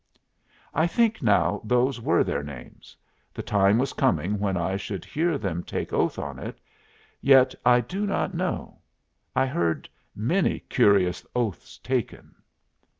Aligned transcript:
I 0.73 0.87
think 0.87 1.21
now 1.21 1.61
those 1.63 2.01
were 2.01 2.23
their 2.23 2.41
names 2.41 2.97
the 3.35 3.43
time 3.43 3.77
was 3.77 3.93
coming 3.93 4.39
when 4.39 4.57
I 4.57 4.75
should 4.75 5.05
hear 5.05 5.37
them 5.37 5.61
take 5.61 5.93
oath 5.93 6.17
on 6.17 6.39
it 6.39 6.59
yet 7.21 7.53
I 7.63 7.81
do 7.81 8.07
not 8.07 8.33
know. 8.33 8.79
I 9.35 9.45
heard 9.45 9.87
many 10.15 10.59
curious 10.61 11.23
oaths 11.35 11.77
taken. 11.83 12.33